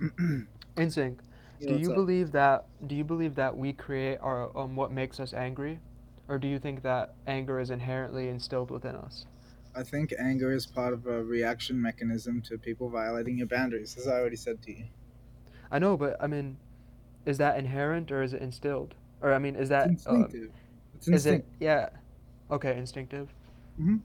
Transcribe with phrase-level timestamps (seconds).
[0.76, 1.22] Instinct.
[1.60, 1.94] Yeah, Do you up?
[1.94, 2.66] believe that?
[2.86, 5.78] Do you believe that we create our um, what makes us angry,
[6.28, 9.26] or do you think that anger is inherently instilled within us?
[9.74, 14.08] I think anger is part of a reaction mechanism to people violating your boundaries, as
[14.08, 14.84] I already said to you.
[15.70, 16.56] I know, but I mean,
[17.26, 18.94] is that inherent or is it instilled?
[19.20, 20.50] Or I mean, is It's that um, instinctive.
[20.96, 21.44] It's is it?
[21.60, 21.90] Yeah.
[22.50, 23.28] Okay, instinctive.
[23.76, 23.96] hmm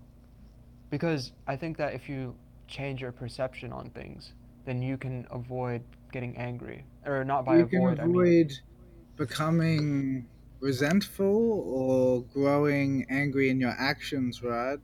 [0.90, 2.36] Because I think that if you
[2.68, 4.34] change your perception on things,
[4.66, 8.00] then you can avoid getting angry, or not by You can avoid.
[8.00, 8.50] I mean,
[9.16, 10.28] becoming
[10.60, 14.80] resentful or growing angry in your actions, right?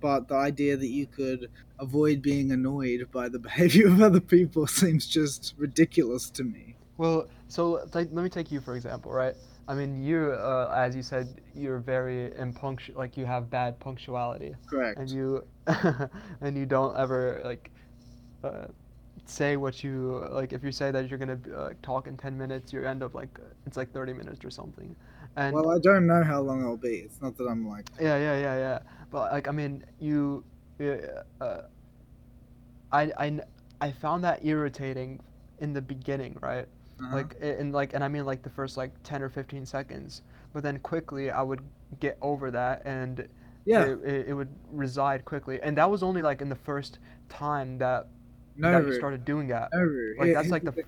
[0.00, 4.66] But the idea that you could avoid being annoyed by the behavior of other people
[4.66, 6.76] seems just ridiculous to me.
[6.96, 9.34] Well, so like, let me take you for example, right?
[9.68, 14.54] I mean, you, uh, as you said, you're very impunctual, like you have bad punctuality,
[14.66, 14.98] Correct.
[14.98, 15.44] and you,
[16.40, 17.70] and you don't ever like
[18.42, 18.68] uh,
[19.30, 20.52] say what you like.
[20.52, 23.38] If you say that you're gonna uh, talk in ten minutes, you end up like
[23.66, 24.94] it's like thirty minutes or something,
[25.36, 26.96] and Well, I don't know how long I'll be.
[26.96, 28.78] It's not that I'm like, yeah, yeah, yeah, yeah.
[29.10, 30.44] But like, I mean, you,
[30.80, 30.98] I,
[31.40, 31.62] uh,
[32.92, 33.40] I, I,
[33.80, 35.20] I found that irritating
[35.60, 36.66] in the beginning, right?
[37.00, 37.16] uh-huh.
[37.16, 40.22] Like, in like, and I mean like the first like 10 or 15 seconds.
[40.52, 41.60] But then quickly I would
[42.00, 43.30] get over that and it,
[43.64, 45.60] yeah, it, it would reside quickly.
[45.62, 46.98] And that was only like in the first
[47.28, 48.08] time that,
[48.58, 49.70] no, that you started doing that.
[49.72, 49.80] no,
[50.18, 50.84] Like, Here, that's here's like the.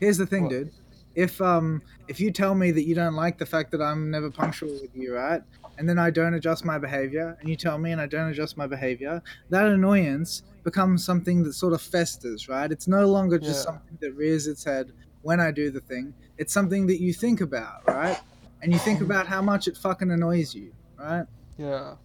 [0.00, 0.50] Here's the thing, what?
[0.50, 0.70] dude.
[1.14, 4.30] If um if you tell me that you don't like the fact that I'm never
[4.30, 5.40] punctual with you, right?
[5.78, 8.56] And then I don't adjust my behavior, and you tell me and I don't adjust
[8.58, 12.70] my behavior, that annoyance becomes something that sort of festers, right?
[12.70, 13.72] It's no longer just Yeah.
[13.72, 16.14] something that rears its head when I do the thing.
[16.38, 18.18] It's something that you think about, right?
[18.62, 19.04] And you think Mhm.
[19.06, 21.26] about how much it fucking annoys you, right?
[21.56, 21.96] Yeah.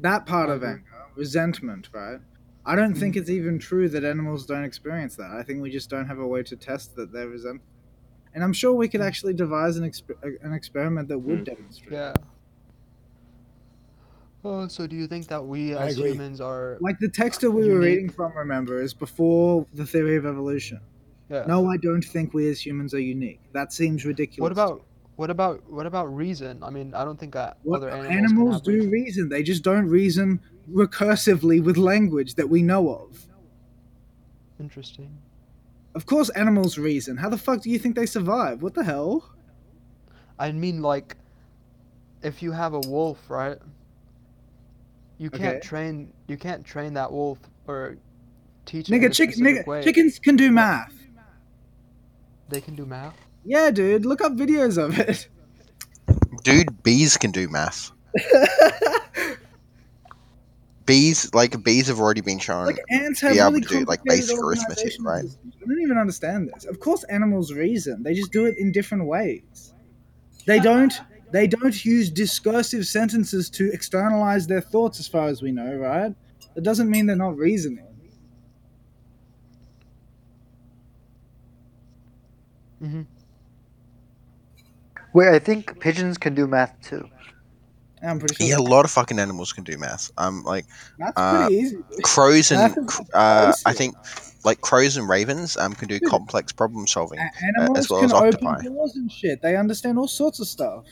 [0.00, 0.68] That part of agree.
[0.74, 0.84] anger,
[1.16, 2.20] resentment, right?
[2.64, 3.20] I don't think Mhm.
[3.20, 5.30] it's even true that animals don't experience that.
[5.30, 7.66] I think we just don't have a way to test that they're resentful.
[8.34, 9.06] And I'm sure we could Mm.
[9.06, 11.44] actually devise an, exp- an experiment that would Mm.
[11.44, 11.92] demonstrate.
[11.92, 12.14] Yeah.
[14.44, 16.12] Oh, so do you think that we I as agree.
[16.12, 20.16] humans are, Like the text that we were reading from, remember, is before the theory
[20.16, 20.80] of evolution.
[21.28, 21.44] yeah.
[21.46, 23.40] No, I don't think we as humans are unique.
[23.52, 24.40] That seems ridiculous.
[24.42, 24.84] What about
[25.18, 26.62] what about what about reason?
[26.62, 28.90] I mean, I don't think that what other animals, animals, do reason.
[28.90, 29.28] reason?
[29.28, 30.40] They just don't reason
[30.72, 33.26] recursively with language that we know of.
[34.60, 35.10] Interesting.
[35.96, 37.16] Of course, animals reason.
[37.16, 38.62] How the fuck do you think they survive?
[38.62, 39.28] What the hell?
[40.38, 41.16] I mean, like,
[42.22, 43.58] if you have a wolf, right?
[45.18, 45.66] You can't Okay.
[45.66, 46.12] train.
[46.28, 47.96] You can't train that wolf or
[48.66, 50.94] teach it Nigga, chick, nigga, chickens can do math.
[52.48, 53.18] They can do math.
[53.48, 55.26] Yeah, dude, look up videos of it.
[56.44, 57.90] Dude, bees can do math.
[60.84, 62.66] Bees, like bees, have already been shown.
[62.66, 65.24] like ants have be able really to do, like, basic arithmetic, right?
[65.24, 66.66] I don't even understand this.
[66.66, 68.02] Of course, animals reason.
[68.02, 69.72] They just do it in different ways.
[70.46, 70.92] They don't.
[71.30, 76.14] They don't use discursive sentences to externalize their thoughts, as far as we know, right?
[76.54, 77.84] That doesn't mean they're not reasoning.
[82.82, 83.02] Mm-hmm.
[85.14, 87.08] Wait, I think pigeons can do math too.
[88.02, 88.46] I'm pretty sure.
[88.46, 90.10] yeah, a lot of fucking animals can do math.
[90.18, 90.66] Um, like
[90.98, 91.78] That's uh, pretty easy.
[92.02, 93.96] crows and Math is cr- uh, I think
[94.44, 96.08] like crows and ravens um can do Dude.
[96.08, 97.18] complex problem solving.
[97.18, 98.62] A- Animals well can as open octopi.
[98.62, 99.42] doors and shit.
[99.42, 100.84] They understand all sorts of stuff.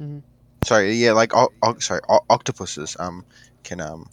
[0.00, 0.18] Mm-hmm.
[0.64, 3.24] Sorry, yeah, like o- o- sorry, o- octopuses um
[3.64, 4.08] can um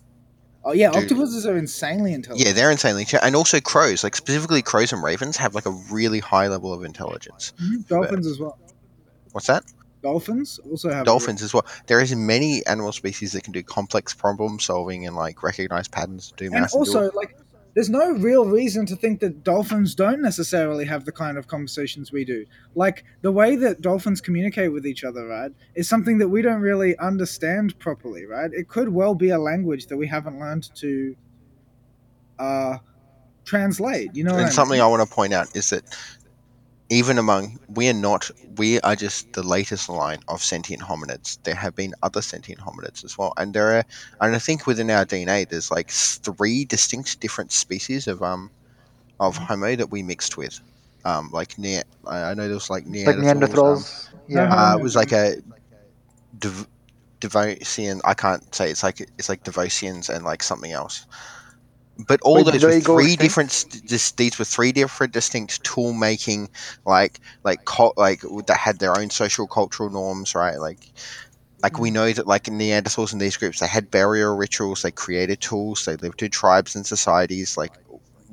[0.66, 1.04] Oh yeah, Dude.
[1.04, 2.48] octopuses are insanely intelligent.
[2.48, 5.72] yeah they're insanely ch- and also crows like specifically crows and ravens have like a
[5.92, 7.54] really high level of intelligence.
[7.62, 7.88] Mhm.
[7.88, 8.58] Dolphins as well.
[9.32, 9.64] What's that?
[10.02, 11.66] Dolphins also have Dolphins as well.
[11.88, 16.34] There is many animal species that can do complex problem solving and like recognize patterns,
[16.38, 17.36] do and math, and do also like
[17.74, 22.12] there's no real reason to think that dolphins don't necessarily have the kind of conversations
[22.12, 22.46] we do
[22.76, 26.62] like the way that dolphins communicate with each other right is something that we don't
[26.62, 31.16] really understand properly right it could well be a language that we haven't learned to
[32.40, 32.78] uh
[33.46, 34.84] translate you know and I something mean?
[34.84, 35.84] I want to point out is that
[36.90, 41.38] even among we are not we are just the latest line of sentient hominids.
[41.44, 43.84] There have been other sentient hominids as well, and there are
[44.22, 48.52] and I think within our DNA there's like three distinct different species of um
[49.20, 50.60] of Homo that we mixed with.
[51.06, 54.10] Um, like near I know there was like It's like Neanderthals.
[54.12, 54.48] um, Yeah.
[54.52, 55.36] Uh, it was like a
[56.38, 56.68] Dev-
[57.22, 58.02] Devosian.
[58.06, 61.06] I can't say it's like it's like Devosians and like something else.
[62.08, 63.52] But all Wait, those were three different.
[63.52, 66.50] st- these were three different distinct tool making,
[66.86, 70.58] like like cult, like that had their own social cultural norms, right?
[70.58, 70.92] Like
[71.62, 71.94] like we mm.
[71.94, 75.96] know that like Neanderthals and these groups, they had burial rituals, they created tools, they
[75.98, 77.58] lived in tribes and societies.
[77.58, 77.74] Like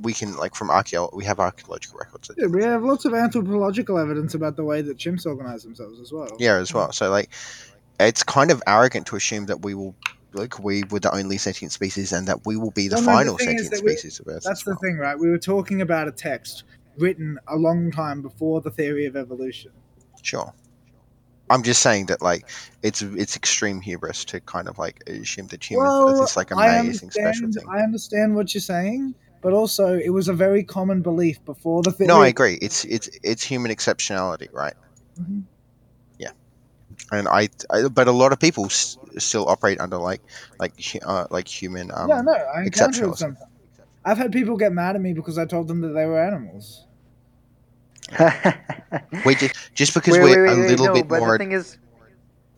[0.00, 2.30] we can like from archaeo, we have archaeological records.
[2.36, 6.12] Yeah, we have lots of anthropological evidence about the way that chimps organize themselves as
[6.12, 6.28] well.
[6.38, 6.92] Yeah, as well.
[6.92, 7.30] So like,
[7.98, 9.94] it's kind of arrogant to assume that we will.
[10.36, 13.10] Like we were the only sentient species, and that we will be the Well, no,
[13.10, 14.44] the final sentient we- species of Earth.
[14.44, 14.78] That's the well.
[14.80, 15.18] thing, right?
[15.18, 16.64] We were talking about a text
[16.98, 19.70] written a long time before the theory of evolution.
[20.22, 20.52] Sure.
[21.48, 22.48] I'm just saying that like
[22.82, 26.50] it's it's extreme hubris to kind of like assume that humans are well, this like
[26.50, 27.64] amazing special thing.
[27.68, 31.92] I understand what you're saying, but also it was a very common belief before the
[31.92, 32.08] theory.
[32.08, 32.58] No, I agree.
[32.60, 34.74] It's it's it's human exceptionality, right?
[35.20, 35.44] Mhm.
[37.12, 38.68] And I, I but a lot of people
[39.18, 40.22] still operate under like
[40.58, 40.72] like
[41.04, 43.16] uh, like human um yeah, no, I encountered exceptionalism.
[43.16, 43.36] some.
[44.04, 46.86] I've had people get mad at me because I told them that they were animals.
[49.24, 51.38] we just just because Wait, we're wait, a wait, little no, bit but more the
[51.38, 51.78] thing is,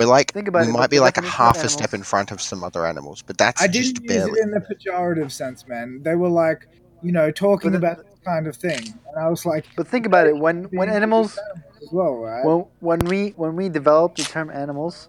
[0.00, 2.31] we're like think about we it, might be like a half a step in front
[2.31, 4.32] of some other animals, but that's I just didn't use barely.
[4.38, 6.02] it in the pejorative sense, man.
[6.02, 6.69] They were like,
[7.02, 9.88] you know, talking But the- about this kind of thing, and I was like, but
[9.88, 10.37] think about it.
[10.37, 11.38] When when being animals,
[11.82, 12.43] as well, right?
[12.43, 15.08] when when we when we developed the term animals,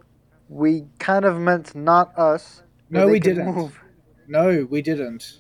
[0.50, 2.64] we kind of meant not us.
[2.90, 3.54] no, we didn't.
[3.56, 3.80] Move.
[4.28, 5.40] No, we didn't.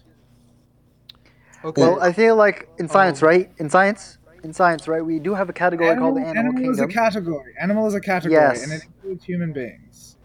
[1.64, 1.82] Okay.
[1.82, 3.52] Well, I feel like in science, Um, right?
[3.58, 5.04] In science, in science, right?
[5.06, 7.54] We do have a category called the animal, animal is a category.
[7.60, 8.64] Animal is a category, Yes.
[8.64, 10.16] and it includes human beings.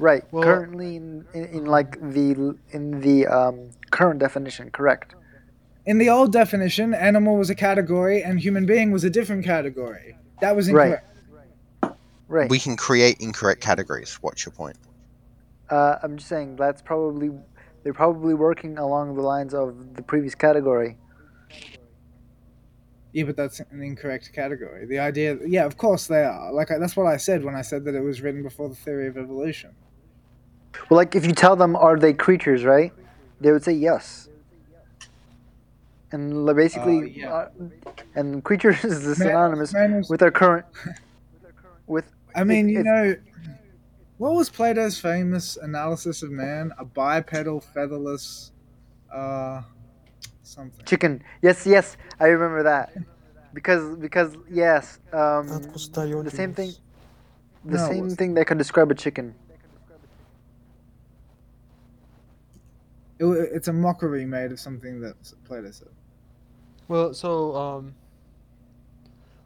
[0.00, 0.24] Right.
[0.32, 5.14] Well- currently, in, in, in like the in the um, current definition, correct.
[5.86, 10.16] In the old definition, animal was a category, and human being was a different category.
[10.40, 11.04] That was incorrect.
[11.04, 11.09] Right.
[12.30, 14.14] We can create incorrect categories.
[14.20, 14.76] What's your point?
[15.70, 17.30] uh, I'm just saying that's probably
[17.82, 20.96] they're probably working along the lines of the previous category.
[23.12, 24.86] Yeah, but that's an incorrect category.
[24.86, 26.52] The idea, yeah, of course they are.
[26.52, 28.74] Like I, that's what I said when I said that it was written before the
[28.74, 29.70] theory of evolution.
[30.88, 32.92] Well, like if you tell them are they creatures, right?
[33.40, 34.28] They would say yes.
[36.12, 37.32] And basically, Uh, yeah.
[37.34, 37.48] uh,
[38.16, 40.66] and creatures is Man- synonymous man was- with our current.
[41.86, 43.16] With I mean, if- you know,
[44.18, 46.72] what was Plato's famous analysis of man?
[46.78, 48.52] A bipedal, featherless,
[49.12, 49.62] uh,
[50.42, 50.84] something.
[50.84, 52.92] chicken, yes, yes, I remember that,
[53.54, 55.88] because because yes, um, That was
[56.24, 56.74] the same thing.
[57.64, 59.34] The No, same thing that could describe a chicken.
[63.18, 65.88] It, it's a mockery made of something that Plato said.
[66.88, 67.94] Well, so um,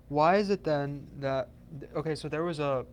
[0.09, 1.49] why is it then that
[1.97, 2.15] okay?
[2.15, 2.85] So there was a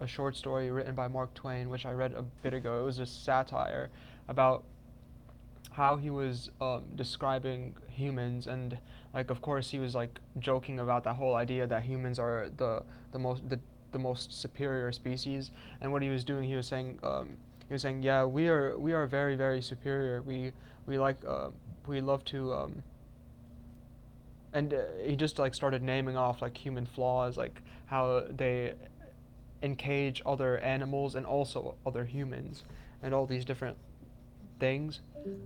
[0.00, 2.80] a short story written by Mark Twain, which I read a bit ago.
[2.80, 3.90] It was a satire
[4.28, 4.64] about
[5.72, 8.78] how he was um, describing humans, and
[9.12, 12.82] like, of course, he was like joking about that whole idea that humans are the
[13.12, 13.58] the most the,
[13.92, 15.50] the most superior species.
[15.80, 17.36] And what he was doing, he was saying um,
[17.68, 20.22] he was saying, yeah, we are we are very very superior.
[20.22, 20.52] We
[20.86, 21.50] we like uh,
[21.86, 22.52] we love to.
[22.52, 22.82] Um,
[24.54, 28.72] and uh, he just like started naming off like human flaws like how they
[29.62, 32.64] encage other animals and also other humans
[33.02, 33.76] and all these different
[34.60, 35.00] things.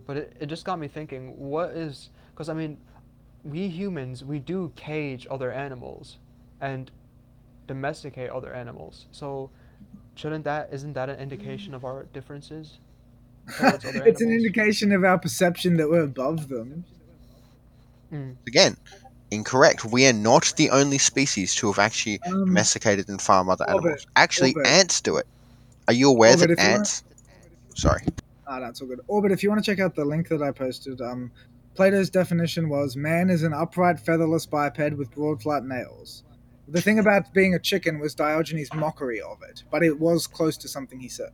[0.07, 2.77] But it, it just got me thinking what is because i mean
[3.45, 6.19] we humans we do cage other animals
[6.61, 6.91] and
[7.67, 9.07] domesticate other animals.
[9.13, 9.51] So
[10.15, 12.79] shouldn't that isn't that an indication of our differences
[13.61, 16.85] it's an indication of our perception that we're above them.
[18.13, 18.37] Mm.
[18.47, 18.77] Again,
[19.31, 19.85] incorrect.
[19.85, 24.07] We are not the only species to have actually Um, domesticated and farm other animals.
[24.17, 25.27] Actually, ants do it.
[25.87, 27.05] Are you aware Orbit, that if you wanna- ants?
[27.75, 28.03] Sorry.
[28.47, 29.01] Ah, that's all good.
[29.09, 31.31] Orbit, if you want to check out the link that I posted, um,
[31.75, 36.25] Plato's definition was man is an upright, featherless biped with broad, flat nails.
[36.67, 40.57] The thing about being a chicken was Diogenes' mockery of it, but it was close
[40.59, 41.33] to something he said.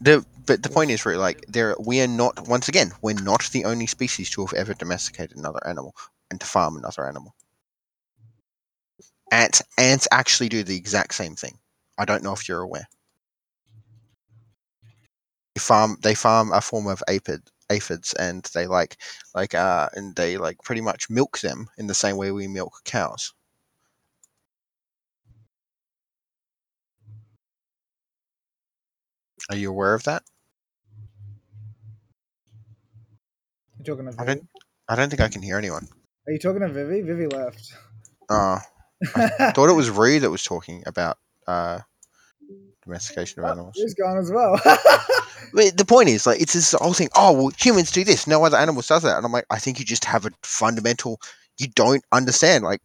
[0.00, 3.50] The but the point is really like there we are not once again we're not
[3.50, 5.96] the only species to have ever domesticated another animal
[6.30, 7.34] and to farm another animal.
[9.30, 11.58] Ants ants actually do the exact same thing.
[11.98, 12.88] I don't know if you're aware.
[15.56, 18.96] They farm they farm a form of aphid aphids and they like
[19.34, 22.82] like uh and they like pretty much milk them in the same way we milk
[22.84, 23.32] cows.
[29.50, 30.22] Are you aware of that?
[33.78, 34.48] You talking to I don't-
[34.88, 35.88] I don't think I can hear anyone.
[36.26, 37.02] Are you talking to Vivi?
[37.02, 37.72] Vivi left.
[38.28, 38.58] Uh,
[39.52, 41.80] thought it was Rue that was talking about uh,
[42.84, 43.74] domestication of animals.
[43.76, 44.60] He's gone as well.
[45.52, 47.10] But the point is, like, it's this whole thing.
[47.14, 48.26] Oh, well, humans do this.
[48.26, 49.16] No other animals does that.
[49.16, 51.20] And I'm like, I think you just have a fundamental.
[51.58, 52.64] You don't understand.
[52.64, 52.80] Like,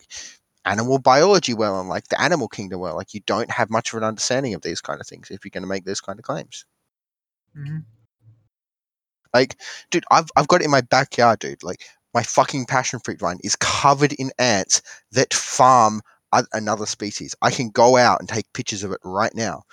[0.66, 2.96] animal biology well and like the animal kingdom well.
[2.96, 5.52] Like you don't have much of an understanding of these kind of things if you're
[5.52, 6.66] going to make those kind of claims.
[7.56, 7.86] Mhm.
[9.34, 9.58] Like,
[9.92, 11.64] dude, I've I've got it in my backyard, dude.
[11.64, 16.02] Like my fucking passion fruit vine is covered in ants that farm
[16.54, 17.36] another species.
[17.42, 19.64] I can go out and take pictures of it right now.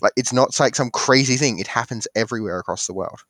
[0.00, 1.58] Like it's not like some crazy thing.
[1.58, 3.20] It happens everywhere across the world.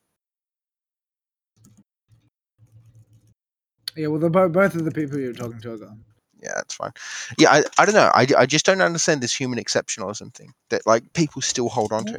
[3.98, 6.04] Yeah, well, the, both of the people you're talking to are gone.
[6.40, 6.92] Yeah, that's fine.
[7.36, 8.12] Yeah, I, I don't know.
[8.14, 12.04] I, I just don't understand this human exceptionalism thing that like people still hold on
[12.04, 12.12] to.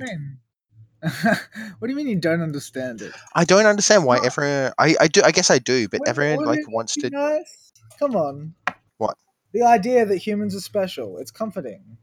[1.80, 3.14] what do you mean you don't understand it?
[3.34, 4.74] I don't understand why everyone.
[4.78, 5.22] I, I do.
[5.24, 7.10] I guess I do, but What- everyone like wants to.
[7.10, 7.72] Nice?
[7.98, 8.56] Come on.
[8.98, 9.18] What?
[9.54, 11.18] The idea that humans are special.
[11.20, 11.98] It's comforting.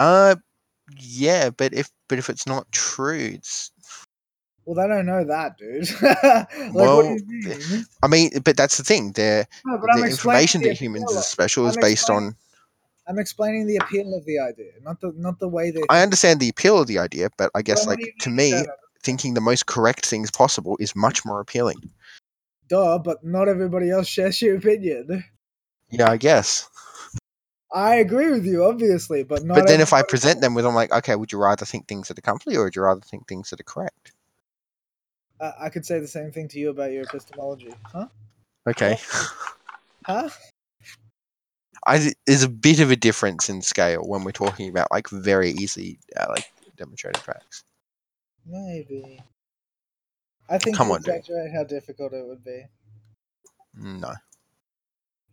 [0.00, 0.36] Uh,
[0.98, 3.70] yeah, but if but if it's not true, it's.
[4.64, 5.90] Well, they don't know that, dude.
[6.02, 7.86] like, what do you Well, mean?
[8.02, 9.12] I mean, but that's the thing.
[9.12, 12.36] The No, the information the that humans is special is I'm based on.
[13.08, 15.86] I'm explaining the appeal of the idea, not the not the way that.
[15.90, 18.68] I understand the appeal of the idea, but I guess Well, like to me, don't
[19.02, 21.90] thinking the most correct things possible is much more appealing.
[22.68, 25.24] Duh, but not everybody else shares your opinion.
[25.90, 26.68] Yeah, I guess.
[27.72, 29.54] I agree with you, obviously, but not.
[29.54, 32.08] but then if I present them with, I'm like, okay, would you rather think things
[32.08, 34.12] that are comfy or would you rather think things that are correct?
[35.40, 38.06] I, I could say the same thing to you about your epistemology, huh?
[38.68, 38.98] Okay.
[40.06, 40.28] Huh?
[41.86, 45.50] I, there's a bit of a difference in scale when we're talking about like very
[45.50, 46.44] easy, uh, like
[46.76, 47.64] demonstrated facts.
[48.46, 49.20] Maybe.
[50.48, 52.64] I think Come you on, exaggerate how difficult it would be.
[53.74, 54.12] No.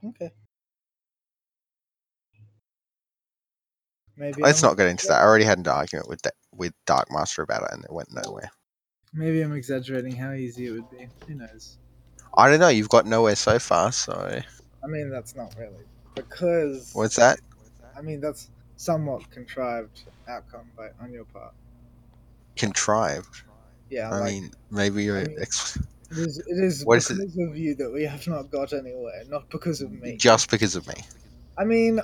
[0.06, 0.32] Okay.
[4.16, 5.22] Maybe Let's I'm, not get into that.
[5.22, 6.22] I already had an argument with
[6.52, 8.52] with Dark Master about it, and it went nowhere.
[9.14, 11.08] Maybe I'm exaggerating how easy it would be.
[11.28, 11.78] Who knows?
[12.38, 12.68] I don't know.
[12.68, 14.42] You've got nowhere so far, so
[14.84, 15.86] I mean, that's not really
[16.16, 16.92] because.
[16.94, 17.40] what's that?
[17.98, 21.54] I mean, that's somewhat contrived outcome by on your part.
[22.56, 23.44] Contrived.
[23.90, 25.20] Yeah, I like mean, maybe you're.
[25.20, 25.78] I mean- Ex-
[26.12, 26.38] it is.
[26.40, 27.50] It is what is because it?
[27.50, 30.16] of you that we have not got anywhere, not because of me.
[30.18, 30.96] just because of me.
[31.58, 32.02] I mean,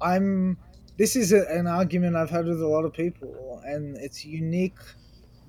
[0.00, 0.56] I'm.
[0.98, 4.78] This is a, an argument I've had with a lot of people, and it's unique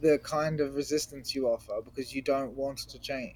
[0.02, 3.36] the kind of resistance you offer because you don't want to change.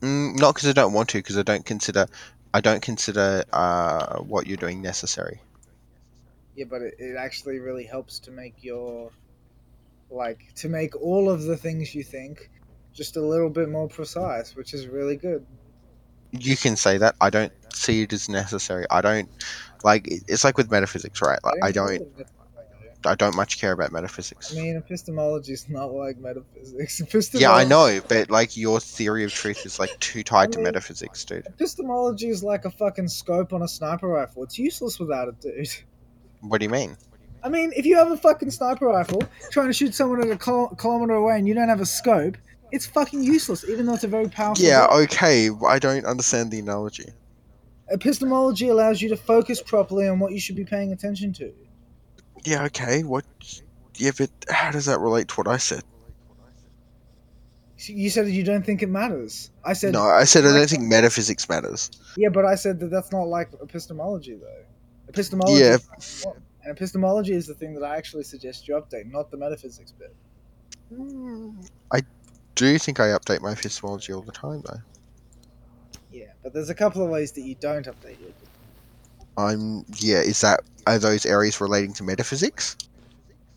[0.00, 2.06] Mm, not because I don't want to, because I don't consider,
[2.54, 5.40] I don't consider uh, what you're doing necessary.
[6.54, 9.10] Yeah, but it, it actually really helps to make your.
[10.10, 12.48] Like, to make all of the things you think
[12.94, 15.44] just a little bit more precise, which is really good.
[16.32, 17.14] You can say that.
[17.20, 18.86] I don't see it as necessary.
[18.90, 19.28] I don't
[19.84, 20.08] like.
[20.08, 21.38] It's like with metaphysics, right?
[21.44, 21.92] Like I don't.
[21.92, 22.37] I don't
[23.34, 24.56] much care about metaphysics.
[24.56, 27.00] I mean, epistemology is not like metaphysics.
[27.00, 30.58] Epistemology, yeah, I know, but like your theory of truth is like too tied to
[30.58, 31.46] mean- metaphysics, dude.
[31.46, 34.42] Epistemology is like a fucking scope on a sniper rifle.
[34.44, 35.68] It's useless without it, dude.
[36.40, 36.96] What do you mean?
[37.42, 40.36] I mean, if you have a fucking sniper rifle trying to shoot someone at a
[40.36, 42.36] kil- kilometer away and you don't have a scope,
[42.72, 44.64] it's fucking useless, even though it's a very powerful.
[44.64, 45.04] Yeah, weapon.
[45.04, 45.50] okay.
[45.66, 47.06] I don't understand the analogy.
[47.90, 51.52] Epistemology allows you to focus properly on what you should be paying attention to.
[52.44, 53.02] Yeah, okay.
[53.02, 53.24] What?
[53.96, 55.82] Yeah, but how does that relate to what I said?
[57.80, 59.50] You said you don't think it matters.
[59.64, 61.90] I said No, I said I don't think metaphysics matters.
[62.16, 64.64] yeah, but I said that that's not like epistemology though.
[65.08, 65.76] Epistemology, Yeah.
[65.96, 66.26] is
[66.64, 70.14] and epistemology is the thing that I actually suggest you update, not the metaphysics bit.
[70.94, 71.60] Hmm,
[71.92, 72.00] I
[72.56, 74.80] do think I update my epistemology all the time, though.
[76.10, 78.34] Yeah, but there's a couple of ways that you don't update it.
[79.38, 80.18] I'm yeah.
[80.18, 82.76] Is that are those areas relating to metaphysics?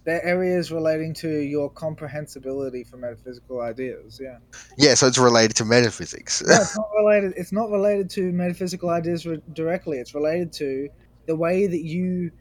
[0.04, 4.20] They're areas relating to your comprehensibility for metaphysical ideas.
[4.22, 4.38] Yeah.
[4.78, 6.44] Yeah, so it's related to metaphysics.
[6.44, 7.34] No, it's not related.
[7.36, 9.98] It's not related to metaphysical ideas re- directly.
[9.98, 10.90] It's related to
[11.26, 12.32] the way that you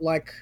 [0.00, 0.32] like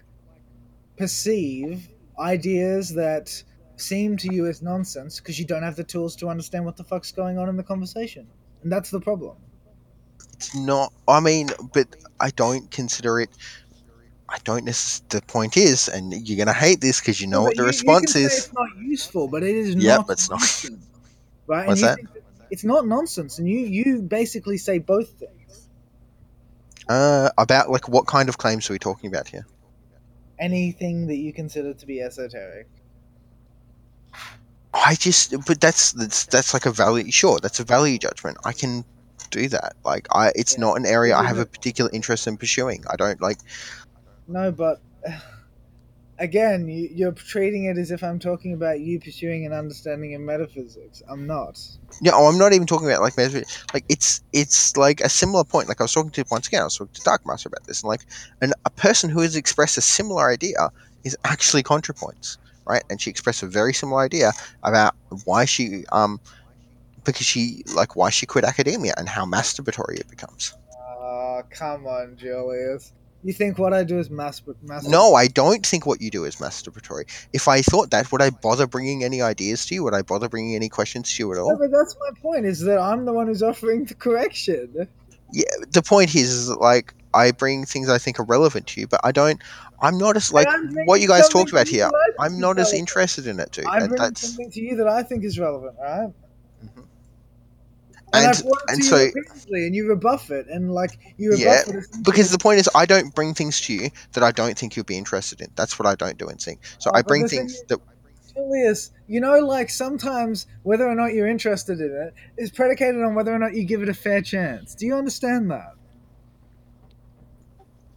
[0.96, 3.42] perceive ideas that
[3.76, 6.84] seem to you as nonsense because you don't have the tools to understand what the
[6.84, 8.26] fuck's going on in the conversation,
[8.62, 9.36] and that's the problem.
[10.34, 10.92] It's not.
[11.08, 11.86] I mean, but
[12.20, 13.30] I don't consider it.
[14.28, 14.64] I don't.
[14.64, 17.66] The point is, and you're gonna hate this because you know No, what the you-
[17.66, 18.38] you response say is.
[18.38, 20.10] It's not useful, but it is Yep, not.
[20.10, 20.42] it's not.
[21.46, 21.66] Right?
[21.68, 21.96] What's that?
[21.96, 22.08] think
[22.50, 25.68] It's not nonsense, and you you basically say both things.
[26.88, 29.46] Uh, about like what kind of claims are we talking about here?
[30.38, 32.68] Anything that you consider to be esoteric.
[34.74, 37.10] I just, but that's that's that's like a value.
[37.12, 38.38] Sure, that's a value judgment.
[38.44, 38.84] I can
[39.32, 39.74] do that.
[39.84, 40.60] Like, I, it's Yeah.
[40.60, 42.84] not an area I have a particular interest in pursuing.
[42.90, 43.38] I don't like.
[44.28, 44.82] No, but
[46.18, 50.20] again, you, you're treating it as if I'm talking about you pursuing an understanding of
[50.20, 51.02] metaphysics.
[51.08, 51.58] I'm not.
[52.00, 53.64] Yeah, oh, I'm not even talking about like metaphysics.
[53.74, 55.68] like it's it's like a similar point.
[55.68, 57.82] Like I was talking to once again, I was talking to Dark Master about this,
[57.82, 58.06] and like
[58.40, 60.70] and a person who has expressed a similar idea
[61.04, 62.84] is actually ContraPoints, right?
[62.90, 66.20] And she expressed a very similar idea about why she um
[67.04, 70.54] because she like why she quit academia and how masturbatory it becomes.
[70.78, 72.92] Oh, come on, Julius.
[73.24, 74.88] You think what I do is masturbatory?
[74.88, 77.04] No, I don't think what you do is masturbatory.
[77.32, 79.84] If I thought that, would I bother bringing any ideas to you?
[79.84, 81.56] Would I bother bringing any questions to you at No, all?
[81.56, 82.46] but that's my point.
[82.46, 84.88] Is that I'm the one who's offering the correction.
[85.32, 88.86] Yeah, the point is, is like I bring things I think are relevant to you,
[88.88, 89.40] but I don't.
[89.80, 90.48] I'm not as like
[90.84, 91.88] what you guys talked about here.
[92.18, 93.64] I I'm not as interested in it, dude.
[93.66, 96.12] And bringing that's something to you that I think is relevant, right?
[96.64, 96.84] Mhm.
[98.14, 99.12] And, And- and so- you
[99.66, 102.84] and you rebuff it, and like you rebuff Yeah, it because the point is, I
[102.84, 105.48] don't bring things to you that I don't think you'll be interested in.
[105.56, 106.60] That's what I don't do in sync.
[106.78, 107.78] So Oh, I bring the thing things that
[108.34, 113.14] Julius, you know, like sometimes whether or not you're interested in it is predicated on
[113.14, 114.74] whether or not you give it a fair chance.
[114.74, 115.72] Do you understand that?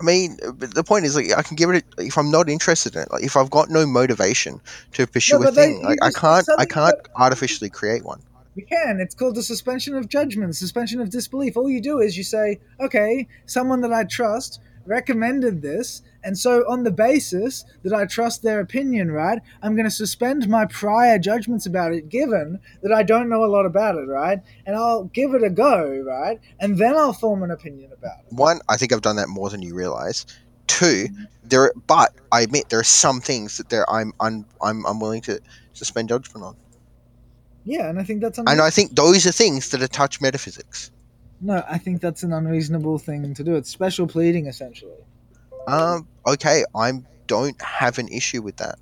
[0.02, 2.96] I mean, the point is, like, I can give it a, if I'm not interested
[2.98, 3.12] in it.
[3.12, 4.60] Like, if I've got no motivation
[4.94, 8.22] to pursue a but they- thing, like, I can't, I can't that- artificially create one.
[8.56, 9.00] You can.
[9.02, 11.58] It's called the suspension of judgment, suspension of disbelief.
[11.58, 16.64] All you do is you say, okay, someone that I trust recommended this, and so
[16.70, 21.18] on the basis that I trust their opinion, right, I'm going to suspend my prior
[21.18, 25.06] judgments about it, given that I don't know a lot about it, right, and I'll
[25.06, 28.34] give it a go, right, and then I'll form an opinion about it.
[28.34, 30.26] One, I think I've done that more than you realize.
[30.68, 31.24] Two, mm-hmm.
[31.44, 35.40] there, but I admit there are some things that there I'm un, I'm unwilling to
[35.74, 36.56] suspend judgment on,
[37.66, 38.48] Yeah, and I think that's and.
[38.48, 40.92] I think those are things that are touch metaphysics.
[41.42, 43.56] no, I think that's an unreasonable thing to do.
[43.56, 45.04] It's special pleading, essentially.
[45.68, 46.94] Um, okay, I
[47.26, 48.78] don't have an issue with that.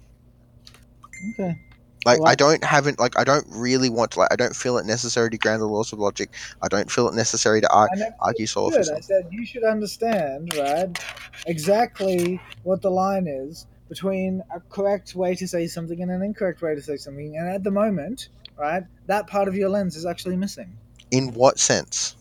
[1.33, 1.57] Okay.
[2.05, 4.77] Like Well, I don't haven't like I don't really want to like I don't feel
[4.77, 6.33] it necessary to ground the laws of logic.
[6.61, 7.87] I don't feel it necessary to ar-
[8.19, 8.97] argue solipsism.
[8.97, 10.99] I said you should understand, right,
[11.47, 16.63] exactly what the line is between a correct way to say something and an incorrect
[16.63, 17.37] way to say something.
[17.37, 20.75] And at the moment, right, that part of your lens is actually missing.
[21.11, 22.15] In what sense?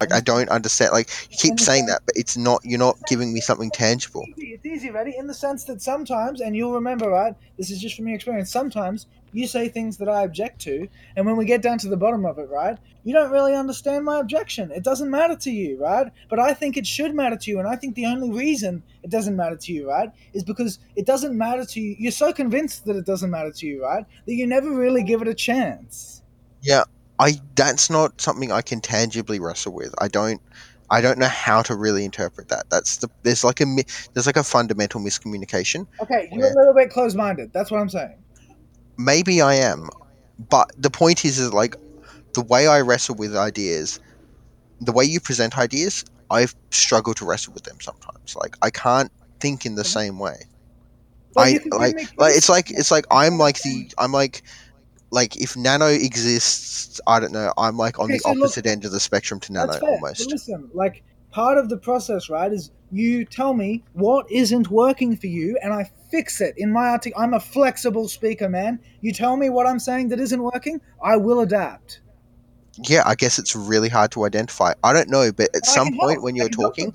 [0.00, 0.92] Like I don't understand.
[0.92, 2.60] Like you keep saying that, but it's not.
[2.62, 4.24] You're not giving me something tangible.
[4.36, 5.16] It's easy, ready?
[5.18, 8.52] In the sense that sometimes, and you'll remember, right, this is just from your experience,
[8.52, 11.96] sometimes you say things that I object to, and when we get down to the
[11.96, 14.70] bottom of it, right, you don't really understand my objection.
[14.70, 16.10] It doesn't matter to you, right?
[16.28, 19.10] But I think it should matter to you, and I think the only reason it
[19.10, 21.96] doesn't matter to you, right, is because it doesn't matter to you.
[21.98, 25.22] You're so convinced that it doesn't matter to you, right, that you never really give
[25.22, 26.22] it a chance.
[26.62, 26.84] Yeah,
[27.18, 29.94] I that's not something I can tangibly wrestle with.
[29.98, 30.40] I don't.
[30.90, 32.70] I don't know how to really interpret that.
[32.70, 35.86] That's the there's like a mi- there's like a fundamental miscommunication.
[36.00, 36.52] Okay, you're Yeah.
[36.52, 37.52] a little bit closed-minded.
[37.52, 38.16] That's what I'm saying.
[38.98, 39.88] Maybe I am,
[40.50, 41.76] but the point is, is like
[42.34, 44.00] the way I wrestle with ideas,
[44.80, 48.36] the way you present ideas, I've struggled to wrestle with them sometimes.
[48.36, 49.86] Like I can't think in the Mhm.
[49.86, 50.44] same way.
[51.34, 54.12] Well, I you can give like like it's like it's like I'm like the I'm
[54.12, 54.42] like
[55.10, 57.52] like if nano exists, I don't know.
[57.56, 59.80] I'm like on Okay, the so look- opposite end of the spectrum to nano fair.
[59.80, 60.30] But almost.
[60.30, 65.26] listen, like part of the process, right, is you tell me what isn't working for
[65.26, 67.20] you, and I fix it in my article.
[67.20, 68.80] I'm a flexible speaker, man.
[69.00, 72.00] You tell me what I'm saying that isn't working, I will adapt.
[72.88, 74.72] Yeah, I guess it's really hard to identify.
[74.82, 76.24] I don't know, but at I some point help.
[76.24, 76.92] when you're talking.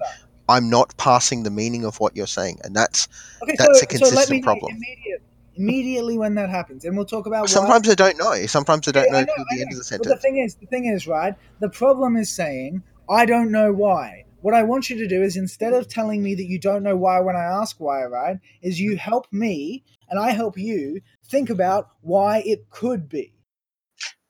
[0.49, 3.07] I'm not passing the meaning of what you're saying, and that's
[3.41, 4.73] okay, that's so, a so let consistent me problem.
[4.75, 5.21] Immediate,
[5.55, 7.49] immediately when that happens, and we'll talk about why.
[7.49, 8.45] sometimes I don't know.
[8.45, 9.79] Sometimes I don't Yeah, know, I know, till I the end know.
[9.79, 11.33] of the But the thing is, the thing is, right?
[11.59, 14.25] The problem is saying I don't know why.
[14.43, 16.97] What I want you to do is instead of telling me that you don't know
[16.97, 18.39] why when I ask why, right?
[18.61, 23.33] Is you help me and I help you think about why it could be.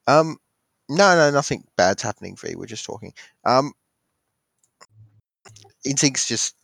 [0.06, 0.38] Um,
[0.88, 2.36] no, no, nothing bad's happening.
[2.36, 3.12] V, we're just talking.
[3.44, 3.74] Um,
[5.84, 6.56] Insync's just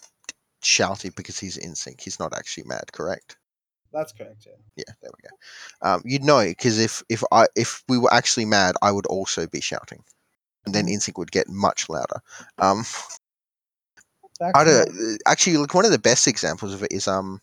[0.62, 2.02] shouting because he's in sync.
[2.02, 3.38] He's not actually mad, correct?
[3.92, 4.46] That's correct.
[4.46, 4.54] Yeah.
[4.76, 5.90] Yeah, there we go.
[5.90, 9.48] Um, you'd know because if if I if we were actually mad, I would also
[9.48, 10.04] be shouting,
[10.68, 10.94] and then Mhm.
[10.98, 12.22] Insync would get much louder.
[12.60, 12.86] Um,
[14.40, 17.08] Back I don't my- uh, actually like one of the best examples of it is
[17.08, 17.42] um,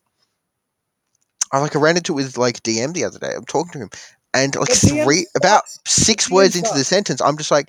[1.52, 3.32] I like I ran into it with like DM the other day.
[3.36, 3.90] I'm talking to him,
[4.34, 7.68] and like But DM three about six DM words into the sentence, I'm just like,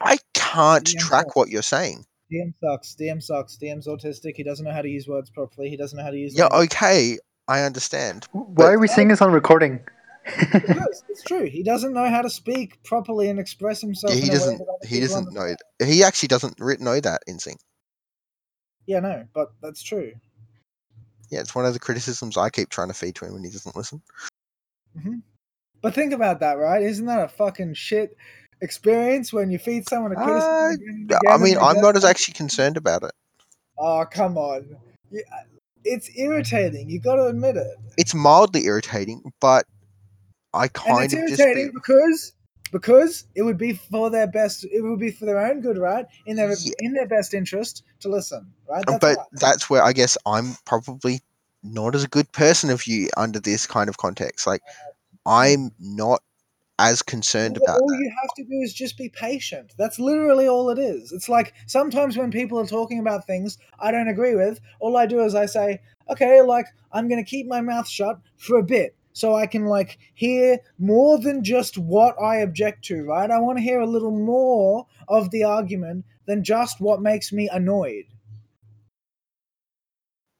[0.00, 1.36] I can't DM track sucks.
[1.36, 2.04] what you're saying.
[2.32, 2.96] DM sucks.
[2.98, 3.58] DM sucks.
[3.60, 4.36] DM's autistic.
[4.36, 5.68] He doesn't know how to use words properly.
[5.68, 6.34] He doesn't know how to use.
[6.36, 6.70] Yeah, language.
[6.72, 8.26] okay, I understand.
[8.32, 9.80] Why are we saying this on recording?
[10.24, 11.44] Because it's true.
[11.50, 14.14] He doesn't know how to speak properly and express himself.
[14.14, 14.58] Yeah, he in a way doesn't.
[14.58, 15.58] that other He doesn't understand.
[15.80, 15.86] know.
[15.86, 17.56] He actually doesn't know that Insync.
[18.86, 20.12] Yeah, no, but that's true.
[21.30, 23.50] Yeah, it's one of the criticisms I keep trying to feed to him when he
[23.50, 24.02] doesn't listen.
[25.80, 26.82] But think about that, right?
[26.82, 28.16] Isn't that a fucking shit
[28.60, 31.06] experience when you feed someone a Uh, criticism?
[31.08, 33.12] again I mean, I'm don't as actually concerned about it.
[33.78, 34.76] Oh, come on.
[35.10, 35.24] You-
[35.84, 36.88] It's irritating.
[36.88, 37.76] You've got to admit it.
[37.98, 39.66] It's mildly irritating, but
[40.54, 42.32] I kind of just irritating feel, because
[42.72, 44.64] because it would be for their best.
[44.64, 46.06] It would be for their own good, right?
[46.26, 46.72] In their Yeah.
[46.80, 48.84] in their best interest to listen, right?
[48.86, 51.20] That's but that's where I guess I'm probably
[51.62, 54.46] not as a good person of you under this kind of context.
[54.46, 54.62] Like,
[55.26, 56.22] I'm not
[56.78, 57.98] as concerned But about all that.
[58.00, 59.74] you have to do is just be patient.
[59.78, 61.12] That's literally all it is.
[61.12, 65.06] It's like sometimes when people are talking about things I don't agree with, all I
[65.06, 65.80] do is I say,
[66.10, 69.66] okay, like I'm going to keep my mouth shut for a bit so I can
[69.66, 73.30] like hear more than just what I object to, right?
[73.30, 77.48] I want to hear a little more of the argument than just what makes me
[77.52, 78.04] annoyed.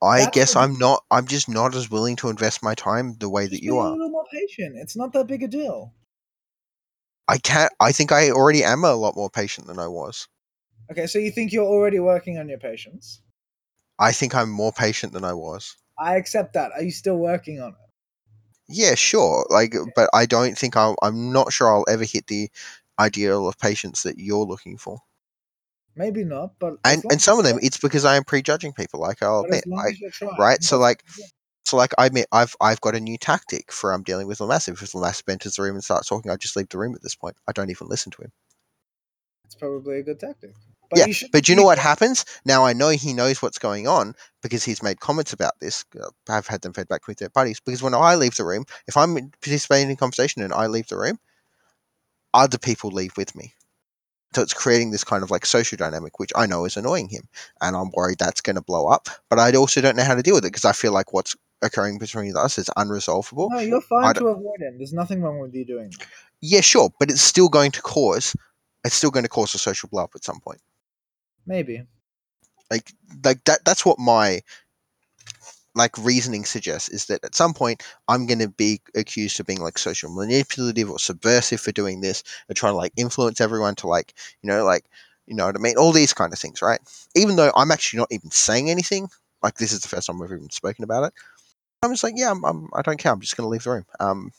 [0.02, 1.04] I That's guess I'm not.
[1.12, 3.90] I'm just not as willing to invest my time the way that you a are.
[3.92, 4.76] little more patient.
[4.76, 5.94] It's not that big a deal.
[7.28, 7.72] I can't.
[7.78, 10.26] I think I already am a lot more patient than I was.
[10.90, 13.20] Okay, so you think you're already working on your patience?
[13.98, 15.76] I think I'm more patient than I was.
[15.98, 16.72] I accept that.
[16.72, 17.82] Are you still working on it?
[18.68, 19.46] Yeah, sure.
[19.51, 20.96] Like, but I don't think I'll.
[21.03, 22.48] I'm not sure I'll ever hit the
[22.98, 24.98] ideal of patience that you're looking for.
[25.94, 29.01] Maybe not, but And and some of them, it's because I am prejudging people.
[29.01, 30.62] Like I'll admit, long I, as you're trying, right?
[30.62, 31.05] So like,
[31.66, 34.83] so like I admit, I've I've got a new tactic for um dealing with Lamassive.
[34.83, 37.14] If Lamassive enters the room and starts talking, I just leave the room at this
[37.14, 37.37] point.
[37.46, 38.33] I don't even listen to him.
[39.44, 40.55] it's probably a good tactic.
[40.92, 41.33] But yeah, should.
[41.33, 42.24] but do you know what happens?
[42.44, 45.85] Now I know he knows what's going on because he's made comments about this.
[45.98, 48.66] uh, I've had them fed back with their buddies Because when I leave the room,
[48.87, 51.18] if I'm participating in conversation and I leave the room,
[52.35, 53.55] other people leave with me.
[54.35, 57.28] So it's creating this kind of like social dynamic, which I know is annoying him,
[57.61, 59.09] and I'm worried that's going to blow up.
[59.28, 61.37] But I also don't know how to deal with it because I feel like what's
[61.61, 63.50] occurring between us is unresolvable.
[63.50, 64.78] No, you're fine to avoid him.
[64.78, 66.07] There's nothing wrong with you doing that.
[66.40, 68.35] Yeah, sure, but it's still going to cause,
[68.85, 70.61] it's still going to cause a social blow up at some point.
[71.46, 71.85] Maybe.
[72.70, 72.92] like
[73.24, 74.42] like that that's what my
[75.74, 79.62] like reasoning suggests is that at some point I'm going to be accused of being
[79.62, 83.87] like social manipulative or subversive for doing this and trying to like influence everyone to
[83.87, 84.85] like you know like
[85.26, 85.76] you know what I mean?
[85.76, 86.81] All these kind of things right?
[87.14, 89.09] Even though I'm actually not even saying anything
[89.42, 91.12] like this is the first time we've even spoken about it
[91.83, 93.12] I'm just like yeah I'm, I'm I don't care.
[93.12, 93.87] I'm just going to leave the room.
[94.00, 94.33] Um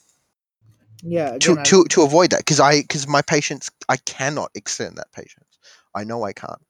[1.01, 1.37] Yeah.
[1.39, 5.11] to I- to to avoid that because I because my patience I cannot extend that
[5.11, 5.57] patience.
[5.95, 6.61] I know I can't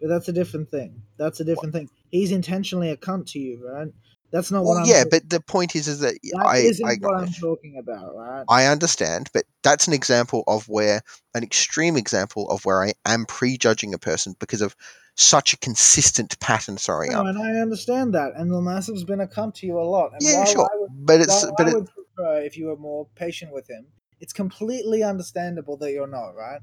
[0.00, 1.02] but that's a different thing.
[1.16, 1.90] That's a different thing.
[2.10, 3.88] He's intentionally a cunt to you, right?
[4.30, 4.86] That's not what I'm.
[4.86, 7.78] yeah but the point is is that that I isn't I what I'm acknowledge talking
[7.78, 8.44] about, right?
[8.48, 11.00] I understand, but that's an example of where
[11.34, 14.76] an extreme example of where I am prejudging a person because of
[15.14, 17.26] such a consistent pattern throwing no, up.
[17.26, 18.34] and I understand that.
[18.36, 20.12] And the massive's been a cunt to you a lot.
[20.12, 23.08] And Yeah, sure, I would, but it's but I it, prefer if you were more
[23.14, 23.86] patient with him,
[24.20, 26.60] it's completely understandable that you're not, right?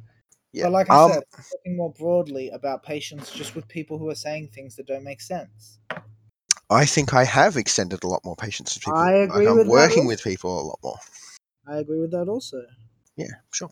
[0.56, 0.63] Yeah.
[0.63, 4.15] But like I um, said, talking more broadly about patience just with people who are
[4.15, 5.80] saying things that don't make sense.
[6.70, 8.98] I think I have extended a lot more patience to people.
[8.98, 10.08] I agree I'm with working also.
[10.08, 10.98] with people a lot more.
[11.68, 12.63] I agree with that also.
[13.18, 13.70] Yeah, sure.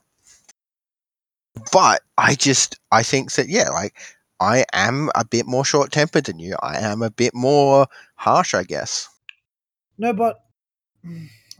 [1.72, 3.96] But I just I think that yeah, like
[4.42, 6.58] I am a bit more short tempered than you.
[6.62, 9.08] I am a bit more harsh, I guess.
[9.98, 10.44] No, but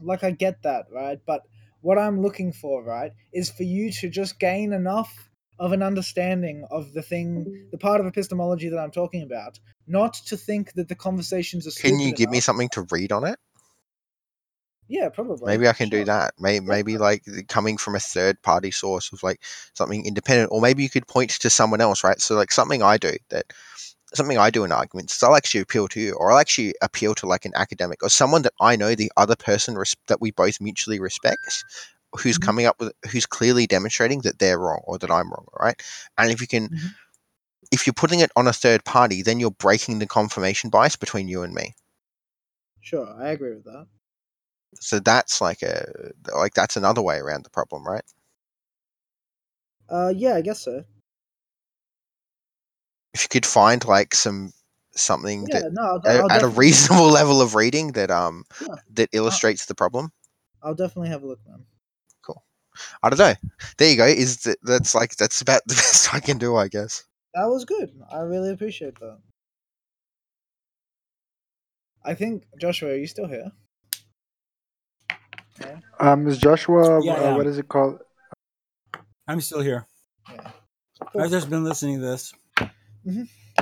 [0.02, 1.18] like I get that, right?
[1.24, 1.46] But
[1.84, 6.66] what I'm looking for, right, is for you to just gain enough of an understanding
[6.70, 10.88] of the thing, the part of epistemology that I'm talking about, not to think that
[10.88, 11.70] the conversations are.
[11.70, 13.38] Can you give me something to read on it?
[14.88, 15.46] Yeah, probably.
[15.46, 16.32] Maybe I can do that.
[16.38, 19.42] Maybe, maybe like coming from a third party source of like
[19.74, 22.20] something independent, or maybe you could point to someone else, right?
[22.20, 23.52] So like something I do that
[24.14, 27.14] something I do in arguments, is I'll actually appeal to you, or I'll actually appeal
[27.16, 30.30] to like an academic or someone that I know the other person res- that we
[30.30, 31.64] both mutually respect,
[32.18, 32.44] who's Mhm.
[32.46, 35.80] coming up with who's clearly demonstrating that they're wrong or that I'm wrong, right?
[36.18, 36.70] And if you can.
[36.70, 36.94] Mhm.
[37.70, 41.28] If you're putting it on a third party, then you're breaking the confirmation bias between
[41.28, 41.74] you and me.
[42.80, 43.88] Sure, I agree with that.
[44.80, 48.04] So that's like a like that's another way around the problem, right?
[49.88, 50.84] Uh, yeah, I guess so.
[53.14, 54.52] If you could find like some
[54.96, 58.44] something Yeah, that no, I'll, a- I'll at a reasonable level of reading that um
[58.60, 58.76] Yeah.
[58.90, 60.12] that illustrates the problem
[60.62, 61.64] I'll definitely have a look, man.
[62.22, 62.42] Cool.
[63.02, 63.34] I don't know
[63.78, 66.68] there you go is that that's like that's about the best i can do i
[66.68, 67.90] guess That was good.
[68.12, 69.18] I really appreciate that.
[72.04, 73.50] I think Joshua, are you still here?
[75.60, 75.80] Yeah.
[75.98, 77.02] Um, is Joshua?
[77.02, 77.98] Yeah, I uh, what is it called?
[79.26, 79.86] I'm still here.
[80.30, 80.50] Yeah.
[81.18, 82.32] I've just been listening to this.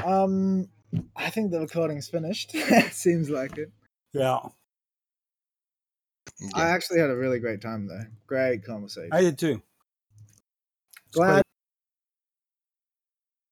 [0.04, 0.68] Um,
[1.16, 2.52] I think the recording's finished.
[2.90, 3.70] Seems like it.
[4.12, 4.40] Yeah,
[6.54, 8.04] I actually had a really great time though.
[8.26, 9.12] Great conversation.
[9.12, 9.62] I did too.
[11.12, 11.42] Glad